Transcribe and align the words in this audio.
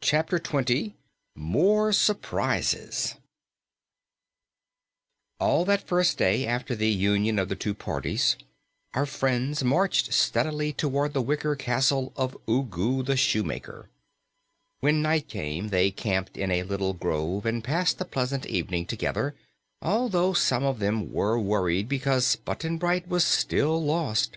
CHAPTER 0.00 0.38
20 0.38 0.94
MORE 1.34 1.92
SURPRISES 1.92 3.16
All 5.40 5.64
that 5.64 5.84
first 5.84 6.16
day 6.16 6.46
after 6.46 6.76
the 6.76 6.88
union 6.90 7.40
of 7.40 7.48
the 7.48 7.56
two 7.56 7.74
parties, 7.74 8.36
our 8.94 9.04
friends 9.04 9.64
marched 9.64 10.12
steadily 10.12 10.72
toward 10.72 11.12
the 11.12 11.20
wicker 11.20 11.56
castle 11.56 12.12
of 12.14 12.38
Ugu 12.46 13.02
the 13.02 13.16
Shoemaker. 13.16 13.88
When 14.78 15.02
night 15.02 15.26
came, 15.26 15.70
they 15.70 15.90
camped 15.90 16.36
in 16.36 16.52
a 16.52 16.62
little 16.62 16.92
grove 16.92 17.44
and 17.44 17.64
passed 17.64 18.00
a 18.00 18.04
pleasant 18.04 18.46
evening 18.46 18.86
together, 18.86 19.34
although 19.82 20.34
some 20.34 20.62
of 20.62 20.78
them 20.78 21.12
were 21.12 21.36
worried 21.36 21.88
because 21.88 22.36
Button 22.36 22.78
Bright 22.78 23.08
was 23.08 23.24
still 23.24 23.82
lost. 23.84 24.36